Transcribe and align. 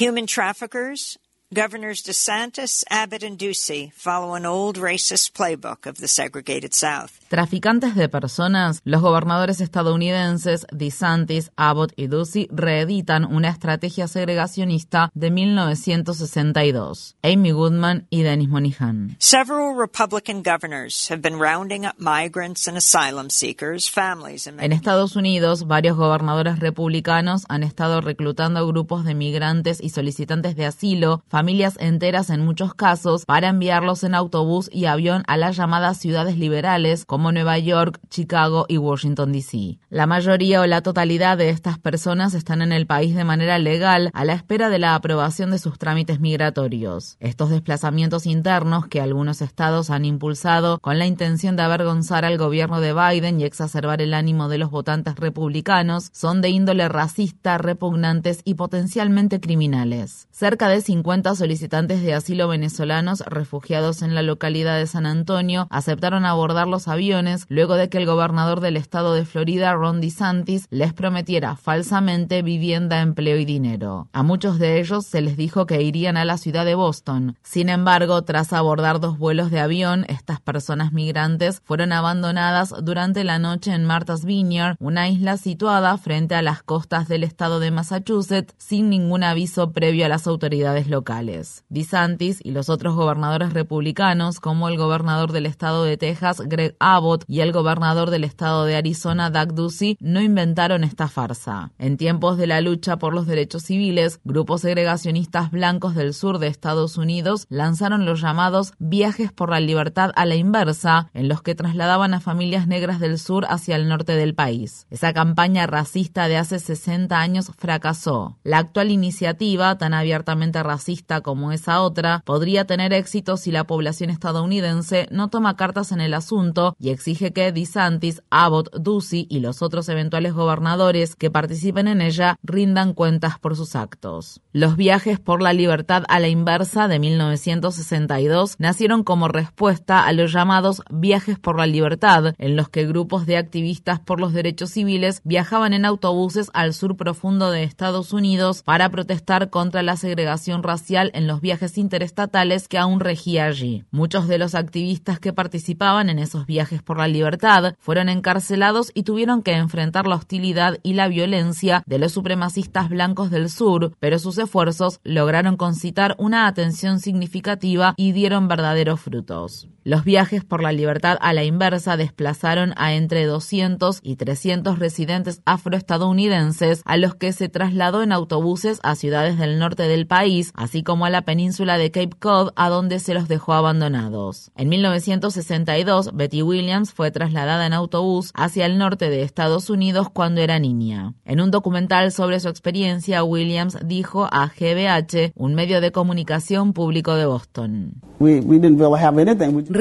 Human 0.00 0.26
traffickers 0.26 1.18
Governors 1.52 2.04
DeSantis, 2.04 2.84
Abbott, 2.88 3.24
and 3.24 3.36
Ducey 3.36 3.92
follow 3.92 4.34
an 4.34 4.46
old 4.46 4.78
racist 4.78 5.32
playbook 5.32 5.84
of 5.84 5.96
the 5.96 6.06
segregated 6.06 6.72
South. 6.72 7.10
Traficantes 7.28 7.96
de 7.96 8.08
personas, 8.08 8.80
los 8.84 9.02
gobernadores 9.02 9.60
estadounidenses 9.60 10.64
DeSantis, 10.70 11.50
Abbott 11.56 11.92
y 11.96 12.06
Ducey 12.06 12.46
reeditan 12.52 13.24
una 13.24 13.48
estrategia 13.48 14.06
segregacionista 14.06 15.10
de 15.14 15.32
1962. 15.32 17.16
Amy 17.24 17.50
Goodman 17.50 18.06
y 18.10 18.22
Dennis 18.22 18.48
Monihan. 18.48 19.16
Several 19.18 19.74
Republican 19.74 20.44
governors 20.44 21.10
have 21.10 21.20
been 21.20 21.40
rounding 21.40 21.84
up 21.84 21.98
migrants 21.98 22.68
and 22.68 22.76
asylum 22.76 23.28
seekers, 23.28 23.90
families 23.90 24.46
and 24.46 24.62
En 24.62 24.70
Estados 24.70 25.16
Unidos, 25.16 25.66
varios 25.66 25.96
gobernadores 25.96 26.60
republicanos 26.60 27.44
han 27.48 27.64
estado 27.64 28.00
reclutando 28.00 28.64
grupos 28.68 29.04
de 29.04 29.16
migrantes 29.16 29.80
y 29.82 29.88
solicitantes 29.90 30.54
de 30.54 30.66
asilo, 30.66 31.24
familias 31.26 31.39
enteras 31.78 32.30
en 32.30 32.44
muchos 32.44 32.74
casos, 32.74 33.24
para 33.24 33.48
enviarlos 33.48 34.04
en 34.04 34.14
autobús 34.14 34.68
y 34.72 34.84
avión 34.84 35.22
a 35.26 35.36
las 35.36 35.56
llamadas 35.56 35.98
ciudades 35.98 36.38
liberales 36.38 37.04
como 37.04 37.32
Nueva 37.32 37.58
York, 37.58 37.98
Chicago 38.08 38.66
y 38.68 38.78
Washington, 38.78 39.32
D.C. 39.32 39.78
La 39.88 40.06
mayoría 40.06 40.60
o 40.60 40.66
la 40.66 40.82
totalidad 40.82 41.38
de 41.38 41.50
estas 41.50 41.78
personas 41.78 42.34
están 42.34 42.62
en 42.62 42.72
el 42.72 42.86
país 42.86 43.14
de 43.14 43.24
manera 43.24 43.58
legal 43.58 44.10
a 44.12 44.24
la 44.24 44.34
espera 44.34 44.68
de 44.68 44.78
la 44.78 44.94
aprobación 44.94 45.50
de 45.50 45.58
sus 45.58 45.78
trámites 45.78 46.20
migratorios. 46.20 47.16
Estos 47.20 47.50
desplazamientos 47.50 48.26
internos 48.26 48.86
que 48.86 49.00
algunos 49.00 49.42
estados 49.42 49.90
han 49.90 50.04
impulsado 50.04 50.78
con 50.78 50.98
la 50.98 51.06
intención 51.06 51.56
de 51.56 51.62
avergonzar 51.62 52.24
al 52.24 52.38
gobierno 52.38 52.80
de 52.80 52.92
Biden 52.92 53.40
y 53.40 53.44
exacerbar 53.44 54.02
el 54.02 54.14
ánimo 54.14 54.48
de 54.48 54.58
los 54.58 54.70
votantes 54.70 55.16
republicanos 55.16 56.10
son 56.12 56.40
de 56.40 56.50
índole 56.50 56.88
racista, 56.88 57.58
repugnantes 57.58 58.42
y 58.44 58.54
potencialmente 58.54 59.40
criminales. 59.40 60.28
Cerca 60.30 60.68
de 60.68 60.80
50 60.80 61.29
solicitantes 61.38 62.02
de 62.02 62.14
asilo 62.14 62.48
venezolanos 62.48 63.20
refugiados 63.26 64.02
en 64.02 64.14
la 64.14 64.22
localidad 64.22 64.78
de 64.78 64.86
San 64.86 65.06
Antonio 65.06 65.66
aceptaron 65.70 66.24
abordar 66.24 66.66
los 66.68 66.88
aviones 66.88 67.46
luego 67.48 67.76
de 67.76 67.88
que 67.88 67.98
el 67.98 68.06
gobernador 68.06 68.60
del 68.60 68.76
estado 68.76 69.14
de 69.14 69.24
Florida, 69.24 69.72
Ron 69.74 70.00
DeSantis, 70.00 70.66
les 70.70 70.92
prometiera 70.92 71.56
falsamente 71.56 72.42
vivienda, 72.42 73.00
empleo 73.00 73.38
y 73.38 73.44
dinero. 73.44 74.08
A 74.12 74.22
muchos 74.22 74.58
de 74.58 74.80
ellos 74.80 75.06
se 75.06 75.20
les 75.20 75.36
dijo 75.36 75.66
que 75.66 75.82
irían 75.82 76.16
a 76.16 76.24
la 76.24 76.38
ciudad 76.38 76.64
de 76.64 76.74
Boston. 76.74 77.36
Sin 77.42 77.68
embargo, 77.68 78.22
tras 78.22 78.52
abordar 78.52 79.00
dos 79.00 79.18
vuelos 79.18 79.50
de 79.50 79.60
avión, 79.60 80.04
estas 80.08 80.40
personas 80.40 80.92
migrantes 80.92 81.62
fueron 81.64 81.92
abandonadas 81.92 82.74
durante 82.82 83.24
la 83.24 83.38
noche 83.38 83.72
en 83.72 83.84
Martha's 83.84 84.24
Vineyard, 84.24 84.76
una 84.80 85.08
isla 85.08 85.36
situada 85.36 85.96
frente 85.98 86.34
a 86.34 86.42
las 86.42 86.62
costas 86.62 87.08
del 87.08 87.24
estado 87.24 87.60
de 87.60 87.70
Massachusetts, 87.70 88.54
sin 88.58 88.90
ningún 88.90 89.22
aviso 89.22 89.72
previo 89.72 90.06
a 90.06 90.08
las 90.08 90.26
autoridades 90.26 90.88
locales. 90.88 91.19
DeSantis 91.68 92.40
y 92.42 92.50
los 92.50 92.68
otros 92.68 92.94
gobernadores 92.94 93.52
republicanos, 93.52 94.40
como 94.40 94.68
el 94.68 94.76
gobernador 94.76 95.32
del 95.32 95.46
estado 95.46 95.84
de 95.84 95.96
Texas, 95.96 96.40
Greg 96.46 96.76
Abbott, 96.78 97.24
y 97.26 97.40
el 97.40 97.52
gobernador 97.52 98.10
del 98.10 98.24
estado 98.24 98.64
de 98.64 98.76
Arizona, 98.76 99.30
Doug 99.30 99.54
Ducey, 99.54 99.96
no 100.00 100.20
inventaron 100.20 100.84
esta 100.84 101.08
farsa. 101.08 101.72
En 101.78 101.96
tiempos 101.96 102.38
de 102.38 102.46
la 102.46 102.60
lucha 102.60 102.98
por 102.98 103.14
los 103.14 103.26
derechos 103.26 103.64
civiles, 103.64 104.20
grupos 104.24 104.62
segregacionistas 104.62 105.50
blancos 105.50 105.94
del 105.94 106.14
sur 106.14 106.38
de 106.38 106.46
Estados 106.46 106.96
Unidos 106.96 107.46
lanzaron 107.48 108.04
los 108.04 108.20
llamados 108.20 108.72
viajes 108.78 109.32
por 109.32 109.50
la 109.50 109.60
libertad 109.60 110.10
a 110.14 110.26
la 110.26 110.36
inversa, 110.36 111.10
en 111.14 111.28
los 111.28 111.42
que 111.42 111.54
trasladaban 111.54 112.14
a 112.14 112.20
familias 112.20 112.66
negras 112.66 113.00
del 113.00 113.18
sur 113.18 113.46
hacia 113.48 113.76
el 113.76 113.88
norte 113.88 114.14
del 114.14 114.34
país. 114.34 114.86
Esa 114.90 115.12
campaña 115.12 115.66
racista 115.66 116.28
de 116.28 116.36
hace 116.36 116.58
60 116.58 117.18
años 117.18 117.50
fracasó. 117.56 118.38
La 118.42 118.58
actual 118.58 118.90
iniciativa, 118.90 119.76
tan 119.78 119.94
abiertamente 119.94 120.62
racista, 120.62 121.09
como 121.20 121.50
esa 121.50 121.80
otra 121.82 122.22
podría 122.24 122.64
tener 122.64 122.92
éxito 122.92 123.36
si 123.36 123.50
la 123.50 123.64
población 123.64 124.10
estadounidense 124.10 125.08
no 125.10 125.28
toma 125.28 125.56
cartas 125.56 125.90
en 125.90 126.00
el 126.00 126.14
asunto 126.14 126.76
y 126.78 126.90
exige 126.90 127.32
que 127.32 127.50
DeSantis, 127.50 128.22
Abbott, 128.30 128.72
Ducey 128.76 129.26
y 129.28 129.40
los 129.40 129.62
otros 129.62 129.88
eventuales 129.88 130.32
gobernadores 130.32 131.16
que 131.16 131.30
participen 131.30 131.88
en 131.88 132.00
ella 132.00 132.38
rindan 132.44 132.94
cuentas 132.94 133.38
por 133.40 133.56
sus 133.56 133.74
actos. 133.74 134.40
Los 134.52 134.76
viajes 134.76 135.18
por 135.18 135.42
la 135.42 135.52
libertad 135.52 136.04
a 136.08 136.20
la 136.20 136.28
inversa 136.28 136.86
de 136.86 136.98
1962 137.00 138.54
nacieron 138.58 139.02
como 139.02 139.26
respuesta 139.26 140.06
a 140.06 140.12
los 140.12 140.32
llamados 140.32 140.82
viajes 140.90 141.38
por 141.38 141.58
la 141.58 141.66
libertad, 141.66 142.34
en 142.38 142.56
los 142.56 142.68
que 142.68 142.86
grupos 142.86 143.26
de 143.26 143.36
activistas 143.36 143.98
por 143.98 144.20
los 144.20 144.32
derechos 144.32 144.70
civiles 144.70 145.22
viajaban 145.24 145.72
en 145.72 145.84
autobuses 145.84 146.50
al 146.52 146.74
sur 146.74 146.96
profundo 146.96 147.50
de 147.50 147.64
Estados 147.64 148.12
Unidos 148.12 148.62
para 148.62 148.90
protestar 148.90 149.50
contra 149.50 149.82
la 149.82 149.96
segregación 149.96 150.62
racial 150.62 150.99
en 151.14 151.26
los 151.26 151.40
viajes 151.40 151.78
interestatales 151.78 152.68
que 152.68 152.78
aún 152.78 153.00
regía 153.00 153.46
allí. 153.46 153.84
Muchos 153.90 154.28
de 154.28 154.38
los 154.38 154.54
activistas 154.54 155.18
que 155.18 155.32
participaban 155.32 156.10
en 156.10 156.18
esos 156.18 156.46
viajes 156.46 156.82
por 156.82 156.98
la 156.98 157.08
libertad 157.08 157.74
fueron 157.78 158.08
encarcelados 158.08 158.92
y 158.94 159.04
tuvieron 159.04 159.42
que 159.42 159.52
enfrentar 159.52 160.06
la 160.06 160.16
hostilidad 160.16 160.78
y 160.82 160.94
la 160.94 161.08
violencia 161.08 161.82
de 161.86 161.98
los 161.98 162.12
supremacistas 162.12 162.88
blancos 162.88 163.30
del 163.30 163.48
sur, 163.50 163.96
pero 163.98 164.18
sus 164.18 164.38
esfuerzos 164.38 165.00
lograron 165.04 165.56
concitar 165.56 166.14
una 166.18 166.46
atención 166.46 167.00
significativa 167.00 167.94
y 167.96 168.12
dieron 168.12 168.48
verdaderos 168.48 169.00
frutos. 169.00 169.68
Los 169.90 170.04
viajes 170.04 170.44
por 170.44 170.62
la 170.62 170.70
libertad 170.70 171.18
a 171.20 171.32
la 171.32 171.42
inversa 171.42 171.96
desplazaron 171.96 172.74
a 172.76 172.94
entre 172.94 173.26
200 173.26 173.98
y 174.04 174.14
300 174.14 174.78
residentes 174.78 175.42
afroestadounidenses 175.46 176.82
a 176.84 176.96
los 176.96 177.16
que 177.16 177.32
se 177.32 177.48
trasladó 177.48 178.04
en 178.04 178.12
autobuses 178.12 178.78
a 178.84 178.94
ciudades 178.94 179.36
del 179.36 179.58
norte 179.58 179.88
del 179.88 180.06
país, 180.06 180.52
así 180.54 180.84
como 180.84 181.06
a 181.06 181.10
la 181.10 181.22
península 181.22 181.76
de 181.76 181.90
Cape 181.90 182.16
Cod, 182.20 182.52
a 182.54 182.68
donde 182.68 183.00
se 183.00 183.14
los 183.14 183.26
dejó 183.26 183.52
abandonados. 183.52 184.52
En 184.54 184.68
1962, 184.68 186.14
Betty 186.14 186.42
Williams 186.42 186.92
fue 186.92 187.10
trasladada 187.10 187.66
en 187.66 187.72
autobús 187.72 188.30
hacia 188.34 188.66
el 188.66 188.78
norte 188.78 189.10
de 189.10 189.22
Estados 189.22 189.70
Unidos 189.70 190.06
cuando 190.08 190.40
era 190.40 190.60
niña. 190.60 191.14
En 191.24 191.40
un 191.40 191.50
documental 191.50 192.12
sobre 192.12 192.38
su 192.38 192.48
experiencia, 192.48 193.24
Williams 193.24 193.76
dijo 193.84 194.28
a 194.30 194.46
GBH, 194.56 195.32
un 195.34 195.56
medio 195.56 195.80
de 195.80 195.90
comunicación 195.90 196.74
público 196.74 197.16
de 197.16 197.26
Boston. 197.26 197.94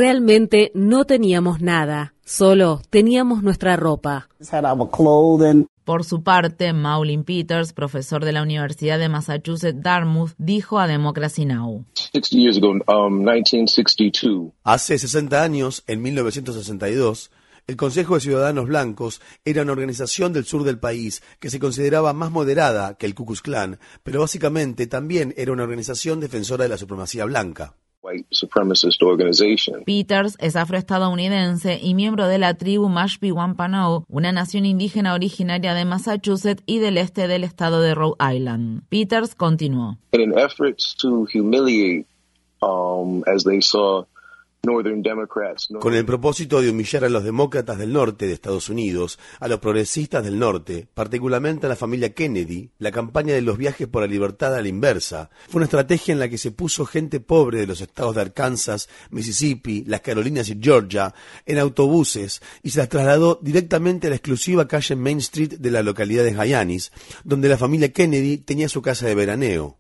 Realmente 0.02 0.72
no 0.76 1.04
teníamos 1.04 1.60
nada, 1.60 2.14
solo 2.24 2.82
teníamos 2.90 3.44
nuestra 3.44 3.76
ropa. 3.76 4.30
Por 5.84 6.06
su 6.06 6.24
parte, 6.24 6.72
Maulin 6.72 7.26
Peters, 7.26 7.74
profesor 7.74 8.24
de 8.24 8.32
la 8.32 8.42
Universidad 8.42 8.98
de 8.98 9.10
Massachusetts 9.10 9.84
Dartmouth, 9.84 10.32
dijo 10.38 10.80
a 10.80 10.88
Democracy 10.88 11.44
Now! 11.44 11.86
Um, 12.88 13.26
Hace 14.64 14.98
60 15.00 15.44
años, 15.44 15.84
en 15.86 16.02
1962, 16.02 17.32
el 17.68 17.76
Consejo 17.76 18.16
de 18.16 18.22
Ciudadanos 18.22 18.68
Blancos 18.68 19.22
era 19.44 19.64
una 19.64 19.74
organización 19.74 20.32
del 20.32 20.46
sur 20.46 20.64
del 20.64 20.80
país 20.80 21.22
que 21.42 21.50
se 21.50 21.60
consideraba 21.60 22.14
más 22.14 22.32
moderada 22.32 22.94
que 22.94 23.06
el 23.06 23.16
Ku 23.16 23.26
Klux 23.26 23.42
Klan, 23.42 23.80
pero 24.04 24.22
básicamente 24.22 24.88
también 24.88 25.34
era 25.36 25.52
una 25.52 25.64
organización 25.64 26.22
defensora 26.22 26.64
de 26.64 26.70
la 26.70 26.78
supremacía 26.78 27.26
blanca. 27.26 27.76
Peters 29.86 30.36
es 30.40 30.56
afroestadounidense 30.56 31.80
y 31.82 31.94
miembro 31.94 32.28
de 32.28 32.38
la 32.38 32.54
tribu 32.54 32.88
Mashpee 32.88 33.32
Wampanoag, 33.32 34.04
una 34.08 34.32
nación 34.32 34.66
indígena 34.66 35.14
originaria 35.14 35.74
de 35.74 35.86
Massachusetts 35.86 36.64
y 36.66 36.80
del 36.80 36.98
este 36.98 37.28
del 37.28 37.44
estado 37.44 37.82
de 37.82 37.96
Rhode 37.96 38.16
Island. 38.36 38.84
Peters 38.90 39.36
continuó. 39.36 39.98
Con 45.80 45.94
el 45.94 46.06
propósito 46.06 46.62
de 46.62 46.70
humillar 46.70 47.06
a 47.06 47.10
los 47.10 47.24
demócratas 47.24 47.78
del 47.78 47.94
norte 47.94 48.28
de 48.28 48.34
Estados 48.34 48.68
Unidos, 48.68 49.18
a 49.40 49.48
los 49.48 49.60
progresistas 49.60 50.24
del 50.24 50.38
norte, 50.38 50.86
particularmente 50.94 51.66
a 51.66 51.70
la 51.70 51.78
familia 51.78 52.14
Kennedy, 52.14 52.70
la 52.78 52.92
campaña 52.92 53.34
de 53.34 53.42
los 53.42 53.58
viajes 53.58 53.88
por 53.88 54.02
la 54.02 54.08
libertad 54.08 54.54
a 54.54 54.62
la 54.62 54.68
inversa 54.68 55.30
fue 55.48 55.60
una 55.60 55.66
estrategia 55.66 56.12
en 56.12 56.20
la 56.20 56.28
que 56.28 56.38
se 56.38 56.52
puso 56.52 56.86
gente 56.86 57.22
pobre 57.22 57.60
de 57.60 57.68
los 57.68 57.80
estados 57.80 58.16
de 58.16 58.22
Arkansas, 58.22 58.90
Mississippi, 59.12 59.86
las 59.86 60.02
Carolinas 60.02 60.50
y 60.50 60.60
Georgia 60.62 61.14
en 61.46 61.58
autobuses 61.58 62.42
y 62.62 62.72
se 62.72 62.80
las 62.80 62.90
trasladó 62.90 63.40
directamente 63.42 64.08
a 64.08 64.10
la 64.10 64.18
exclusiva 64.18 64.68
calle 64.68 64.98
Main 64.98 65.20
Street 65.20 65.54
de 65.58 65.72
la 65.72 65.84
localidad 65.84 66.26
de 66.26 66.34
Hyannis, 66.34 66.92
donde 67.24 67.48
la 67.48 67.58
familia 67.58 67.94
Kennedy 67.94 68.38
tenía 68.38 68.68
su 68.68 68.82
casa 68.82 69.08
de 69.08 69.16
veraneo. 69.16 69.80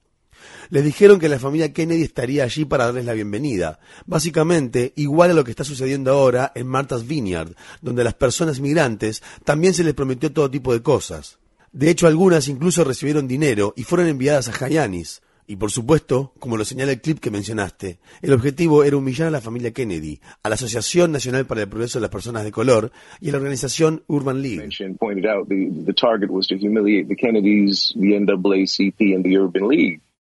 Les 0.70 0.84
dijeron 0.84 1.20
que 1.20 1.30
la 1.30 1.40
familia 1.40 1.74
Kennedy 1.74 2.04
estaría 2.04 2.44
allí 2.44 2.66
para 2.66 2.86
darles 2.86 3.06
la 3.06 3.14
bienvenida. 3.14 3.80
Básicamente, 4.06 4.94
igual 4.96 5.32
a 5.32 5.34
lo 5.34 5.44
que 5.44 5.52
está 5.52 5.64
sucediendo 5.64 6.12
ahora 6.12 6.52
en 6.56 6.68
Martha's 6.68 7.08
Vineyard, 7.08 7.56
donde 7.82 8.02
a 8.02 8.06
las 8.06 8.14
personas 8.14 8.60
migrantes 8.60 9.24
también 9.44 9.74
se 9.74 9.84
les 9.84 9.94
prometió 9.94 10.32
todo 10.32 10.52
tipo 10.52 10.74
de 10.74 10.82
cosas. 10.82 11.40
De 11.72 11.90
hecho, 11.90 12.08
algunas 12.08 12.48
incluso 12.48 12.84
recibieron 12.84 13.28
dinero 13.28 13.74
y 13.76 13.84
fueron 13.84 14.08
enviadas 14.08 14.48
a 14.48 14.54
Hyannis. 14.54 15.22
Y 15.50 15.56
por 15.56 15.72
supuesto, 15.72 16.34
como 16.38 16.58
lo 16.58 16.64
señala 16.64 16.92
el 16.92 17.02
clip 17.02 17.20
que 17.20 17.32
mencionaste, 17.32 17.98
el 18.22 18.34
objetivo 18.34 18.84
era 18.84 18.98
humillar 18.98 19.30
a 19.30 19.32
la 19.32 19.42
familia 19.42 19.72
Kennedy, 19.72 20.20
a 20.44 20.50
la 20.50 20.54
Asociación 20.54 21.12
Nacional 21.12 21.48
para 21.48 21.62
el 21.62 21.68
Progreso 21.68 21.98
de 21.98 22.04
las 22.04 22.12
Personas 22.12 22.44
de 22.44 22.52
Color 22.52 22.92
y 23.20 23.30
a 23.30 23.32
la 23.32 23.40
organización 23.40 24.04
Urban 24.06 24.44
League. 24.44 24.70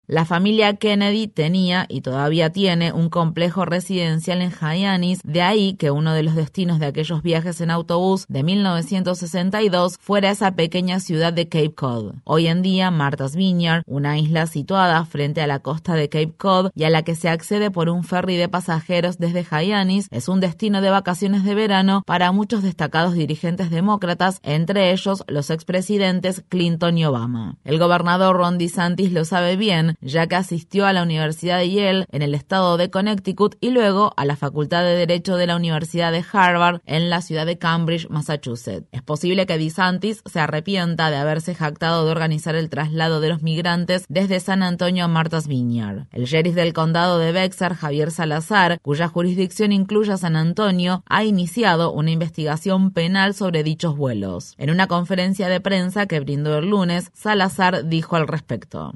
La 0.06 0.26
familia 0.26 0.76
Kennedy 0.76 1.30
tenía 1.30 1.86
y 1.88 2.02
todavía 2.02 2.50
tiene 2.50 2.92
un 2.92 3.08
complejo 3.08 3.64
residencial 3.64 4.42
en 4.42 4.52
Hyannis, 4.52 5.22
de 5.24 5.42
ahí 5.42 5.76
que 5.76 5.92
uno 5.92 6.14
de 6.14 6.24
los 6.24 6.36
destinos 6.36 6.80
de 6.80 6.88
aquellos 6.88 7.24
viajes 7.24 7.62
en 7.62 7.72
autobús 7.72 8.26
de 8.28 8.44
1962 8.44 9.98
fuera 10.02 10.30
esa 10.30 10.56
pequeña 10.56 11.00
ciudad 11.00 11.32
de 11.32 11.48
Cape 11.48 11.74
Cod. 11.74 12.16
Hoy 12.26 12.48
en 12.48 12.62
día, 12.62 12.92
Martha's 12.92 13.38
Vineyard, 13.38 13.84
una 13.86 14.20
isla 14.20 14.46
situada 14.46 15.06
frente 15.06 15.40
a 15.40 15.48
la 15.48 15.60
costa 15.60 15.94
de 15.94 16.10
Cape 16.10 16.34
Cod 16.38 16.72
y 16.76 16.84
a 16.84 16.90
la 16.90 17.04
que 17.04 17.16
se 17.16 17.30
accede 17.30 17.72
por 17.72 17.88
un 17.88 18.04
ferry 18.04 18.36
de 18.36 18.50
pasajeros 18.50 19.20
desde 19.20 19.46
Hyannis, 19.46 20.10
es 20.12 20.28
un 20.28 20.42
destino 20.42 20.82
de 20.82 20.90
vacaciones 20.90 21.46
de 21.46 21.56
verano 21.56 22.04
para 22.06 22.34
muchos 22.34 22.62
destacados 22.62 23.14
dirigentes 23.14 23.70
demócratas, 23.70 24.40
entre 24.44 24.92
ellos 24.92 25.24
los 25.30 25.50
expresidentes 25.50 26.44
Clinton 26.50 26.98
y 26.98 27.06
Obama. 27.06 27.56
El 27.64 27.80
gobernador 27.80 28.36
Ron 28.36 28.58
DeSantis 28.58 29.14
lo 29.14 29.24
sabe 29.24 29.56
bien 29.56 29.93
ya 30.02 30.28
que 30.28 30.36
asistió 30.36 30.86
a 30.86 30.94
la 30.94 31.04
Universidad 31.04 31.60
de 31.60 31.70
Yale 31.70 32.06
en 32.12 32.22
el 32.22 32.36
estado 32.36 32.78
de 32.78 32.90
Connecticut 32.90 33.56
y 33.62 33.72
luego 33.72 34.14
a 34.18 34.26
la 34.26 34.36
Facultad 34.36 34.84
de 34.84 34.96
Derecho 34.96 35.38
de 35.38 35.48
la 35.48 35.56
Universidad 35.56 36.12
de 36.12 36.24
Harvard 36.32 36.82
en 36.86 37.10
la 37.10 37.22
ciudad 37.22 37.46
de 37.46 37.58
Cambridge, 37.58 38.10
Massachusetts. 38.10 38.88
Es 38.92 39.02
posible 39.02 39.46
que 39.46 39.58
DeSantis 39.58 40.22
se 40.26 40.40
arrepienta 40.40 41.10
de 41.10 41.18
haberse 41.18 41.56
jactado 41.56 42.06
de 42.06 42.12
organizar 42.12 42.56
el 42.56 42.70
traslado 42.70 43.22
de 43.22 43.30
los 43.30 43.42
migrantes 43.42 44.06
desde 44.10 44.40
San 44.40 44.64
Antonio 44.64 45.06
a 45.06 45.08
Martha's 45.08 45.48
Vineyard. 45.48 46.08
El 46.12 46.26
sheriff 46.26 46.56
del 46.56 46.74
condado 46.74 47.20
de 47.20 47.32
Bexar, 47.32 47.76
Javier 47.76 48.12
Salazar, 48.12 48.80
cuya 48.82 49.08
jurisdicción 49.08 49.72
incluye 49.72 50.12
a 50.12 50.18
San 50.18 50.36
Antonio, 50.36 51.04
ha 51.08 51.24
iniciado 51.24 51.92
una 51.92 52.12
investigación 52.12 52.92
penal 52.92 53.34
sobre 53.34 53.64
dichos 53.64 53.96
vuelos. 53.96 54.56
En 54.58 54.70
una 54.70 54.88
conferencia 54.88 55.48
de 55.50 55.62
prensa 55.62 56.06
que 56.06 56.20
brindó 56.20 56.58
el 56.58 56.70
lunes, 56.70 57.10
Salazar 57.14 57.86
dijo 57.88 58.16
al 58.16 58.28
respecto. 58.28 58.94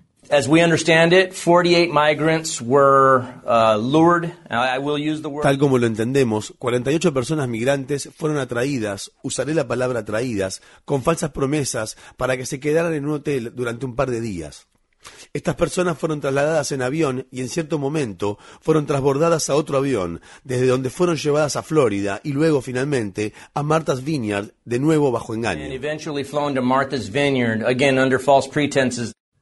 Tal 5.44 5.57
como 5.57 5.77
lo 5.77 5.88
entendemos, 5.88 6.53
48 6.57 7.13
personas 7.13 7.47
migrantes 7.47 8.09
fueron 8.15 8.38
atraídas, 8.38 9.12
usaré 9.21 9.53
la 9.53 9.68
palabra 9.68 10.00
atraídas, 10.00 10.62
con 10.85 11.03
falsas 11.03 11.31
promesas 11.31 11.97
para 12.18 12.38
que 12.38 12.45
se 12.45 12.59
quedaran 12.59 12.94
en 12.94 13.06
un 13.06 13.15
hotel 13.15 13.53
durante 13.56 13.85
un 13.85 13.95
par 13.95 14.12
de 14.12 14.21
días. 14.21 14.68
Estas 15.33 15.56
personas 15.56 15.97
fueron 15.97 16.19
trasladadas 16.19 16.71
en 16.71 16.81
avión 16.81 17.27
y 17.31 17.41
en 17.41 17.50
cierto 17.50 17.77
momento 17.79 18.38
fueron 18.62 18.85
transbordadas 18.85 19.50
a 19.50 19.56
otro 19.56 19.77
avión, 19.77 20.21
desde 20.44 20.68
donde 20.68 20.89
fueron 20.89 21.15
llevadas 21.15 21.56
a 21.56 21.63
Florida 21.63 22.19
y 22.24 22.33
luego 22.33 22.62
finalmente 22.62 23.33
a 23.53 23.63
Martha's 23.63 24.03
Vineyard, 24.03 24.51
de 24.65 24.79
nuevo 24.79 25.12
bajo 25.12 25.33
engaño. 25.33 25.65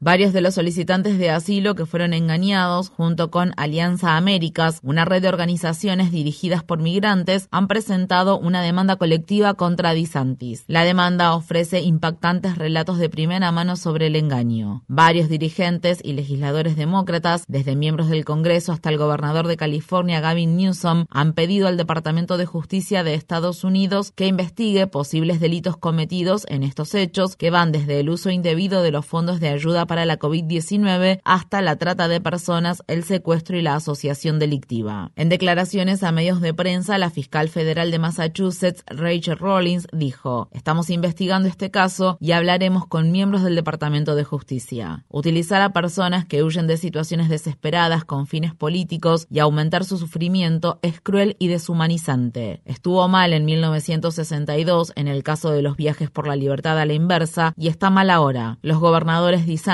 Varios 0.02 0.34
de 0.34 0.42
los 0.42 0.56
solicitantes 0.56 1.18
de 1.18 1.30
asilo 1.30 1.74
que 1.74 1.86
fueron 1.86 2.14
engañados, 2.14 2.90
junto 2.90 3.32
con 3.32 3.54
Alianza 3.56 4.18
Américas, 4.18 4.80
una 4.84 5.06
red 5.06 5.22
de 5.22 5.30
organizaciones 5.30 6.12
dirigidas 6.12 6.64
por 6.64 6.80
migrantes, 6.82 7.48
han 7.50 7.68
presentado 7.70 8.38
una 8.38 8.62
demanda 8.62 8.98
colectiva 8.98 9.54
contra 9.54 9.94
DeSantis. 9.94 10.66
La 10.68 10.84
demanda 10.84 11.34
ofrece 11.34 11.80
impactantes 11.80 12.58
relatos 12.58 12.98
de 12.98 13.10
primera 13.10 13.54
mano 13.54 13.78
sobre 13.78 14.08
el 14.08 14.18
engaño. 14.18 14.84
Varios 14.88 15.30
dirigentes 15.30 16.00
y 16.04 16.12
legisladores 16.12 16.76
demócratas, 16.76 17.46
desde 17.48 17.78
miembros 17.78 18.10
del 18.10 18.26
Congreso 18.26 18.74
hasta 18.74 18.90
el 18.90 18.98
gobernador 18.98 19.48
de 19.48 19.56
California, 19.56 20.20
Gavin 20.20 20.58
Newsom, 20.58 21.06
han 21.10 21.32
pedido 21.34 21.70
al 21.70 21.78
Departamento 21.78 22.38
de 22.38 22.46
Justicia 22.46 23.06
de 23.06 23.14
Estados 23.14 23.64
Unidos 23.64 24.12
que 24.14 24.28
investigue 24.28 24.88
posibles 24.88 25.40
delitos 25.40 25.78
cometidos 25.78 26.46
en 26.50 26.64
estos 26.64 26.94
hechos 26.96 27.38
que 27.38 27.50
van 27.50 27.72
desde 27.72 28.02
el 28.02 28.10
uso 28.10 28.30
indebido 28.30 28.84
de 28.84 28.92
los 28.92 29.06
fondos 29.06 29.40
de 29.40 29.48
ayuda 29.48 29.85
para 29.88 30.06
la 30.06 30.18
COVID-19 30.18 31.20
hasta 31.24 31.62
la 31.62 31.76
trata 31.76 32.08
de 32.08 32.22
personas, 32.22 32.84
el 32.88 33.04
secuestro 33.04 33.58
y 33.58 33.62
la 33.62 33.76
asociación 33.76 34.40
delictiva. 34.40 35.12
En 35.16 35.30
declaraciones 35.30 36.04
a 36.04 36.12
medios 36.12 36.42
de 36.42 36.54
prensa, 36.54 36.98
la 36.98 37.10
fiscal 37.10 37.50
federal 37.50 37.92
de 37.92 38.00
Massachusetts, 38.00 38.84
Rachel 38.88 39.38
Rollins, 39.38 39.88
dijo, 39.92 40.50
estamos 40.52 40.90
investigando 40.90 41.50
este 41.50 41.72
caso 41.72 42.18
y 42.22 42.32
hablaremos 42.32 42.88
con 42.88 43.12
miembros 43.12 43.44
del 43.44 43.56
Departamento 43.56 44.16
de 44.16 44.24
Justicia. 44.24 45.04
Utilizar 45.10 45.62
a 45.62 45.74
personas 45.74 46.26
que 46.26 46.44
huyen 46.44 46.68
de 46.68 46.78
situaciones 46.78 47.30
desesperadas 47.30 48.06
con 48.06 48.28
fines 48.28 48.54
políticos 48.54 49.28
y 49.30 49.40
aumentar 49.40 49.84
su 49.84 49.98
sufrimiento 49.98 50.80
es 50.82 51.02
cruel 51.02 51.36
y 51.40 51.48
deshumanizante. 51.48 52.62
Estuvo 52.66 53.08
mal 53.08 53.34
en 53.34 53.46
1962 53.46 54.94
en 54.96 55.08
el 55.08 55.24
caso 55.24 55.52
de 55.52 55.62
los 55.62 55.76
viajes 55.76 56.10
por 56.10 56.28
la 56.28 56.36
libertad 56.36 56.80
a 56.80 56.86
la 56.86 56.94
inversa 56.94 57.54
y 57.58 57.68
está 57.68 57.90
mal 57.90 58.10
ahora. 58.10 58.58
Los 58.62 58.80
gobernadores 58.80 59.46
dicen 59.46 59.66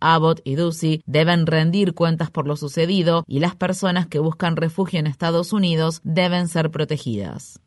Abbott 0.00 0.40
y 0.44 0.56
Ducey 0.56 1.02
deben 1.06 1.46
rendir 1.46 1.94
cuentas 1.94 2.30
por 2.30 2.46
lo 2.46 2.56
sucedido 2.56 3.24
y 3.26 3.40
las 3.40 3.54
personas 3.56 4.06
que 4.06 4.18
buscan 4.18 4.56
refugio 4.56 4.98
en 5.00 5.06
Estados 5.06 5.52
Unidos 5.52 6.00
deben 6.04 6.48
ser 6.48 6.70
protegidas. 6.70 7.60